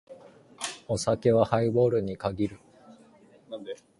[0.87, 2.59] お酒はハイボールに限る。